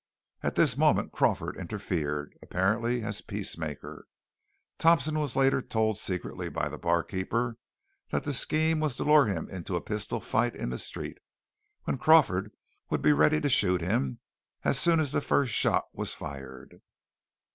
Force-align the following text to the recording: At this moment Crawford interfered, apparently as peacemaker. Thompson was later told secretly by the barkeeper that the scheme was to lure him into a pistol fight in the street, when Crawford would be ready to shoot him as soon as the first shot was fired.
At 0.41 0.55
this 0.55 0.75
moment 0.75 1.11
Crawford 1.11 1.55
interfered, 1.57 2.33
apparently 2.41 3.03
as 3.03 3.21
peacemaker. 3.21 4.07
Thompson 4.79 5.19
was 5.19 5.35
later 5.35 5.61
told 5.61 5.95
secretly 5.99 6.49
by 6.49 6.69
the 6.69 6.79
barkeeper 6.79 7.57
that 8.09 8.23
the 8.23 8.33
scheme 8.33 8.79
was 8.79 8.95
to 8.95 9.03
lure 9.03 9.27
him 9.27 9.47
into 9.47 9.75
a 9.75 9.79
pistol 9.81 10.19
fight 10.19 10.55
in 10.55 10.71
the 10.71 10.79
street, 10.79 11.19
when 11.83 11.99
Crawford 11.99 12.51
would 12.89 13.03
be 13.03 13.13
ready 13.13 13.39
to 13.41 13.47
shoot 13.51 13.81
him 13.81 14.17
as 14.63 14.79
soon 14.79 14.99
as 14.99 15.11
the 15.11 15.21
first 15.21 15.53
shot 15.53 15.85
was 15.93 16.15
fired. 16.15 16.81